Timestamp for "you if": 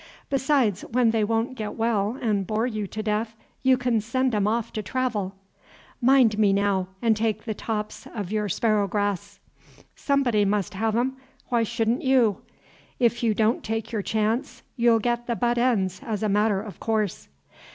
12.01-13.21